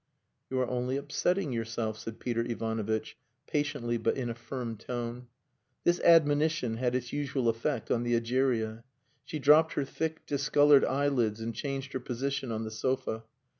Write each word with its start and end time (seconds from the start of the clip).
"You 0.49 0.59
are 0.61 0.67
only 0.67 0.97
upsetting 0.97 1.51
yourself," 1.53 1.99
said 1.99 2.17
Peter 2.19 2.41
Ivanovitch, 2.41 3.17
patiently 3.45 3.97
but 3.97 4.17
in 4.17 4.31
a 4.31 4.33
firm 4.33 4.75
tone. 4.75 5.27
This 5.83 5.99
admonition 5.99 6.77
had 6.77 6.95
its 6.95 7.13
usual 7.13 7.47
effect 7.47 7.91
on 7.91 8.01
the 8.01 8.15
Egeria. 8.15 8.83
She 9.25 9.37
dropped 9.37 9.73
her 9.73 9.85
thick, 9.85 10.25
discoloured 10.25 10.83
eyelids 10.85 11.39
and 11.39 11.53
changed 11.53 11.93
her 11.93 11.99
position 11.99 12.51
on 12.51 12.63
the 12.63 12.71
sofa. 12.71 13.25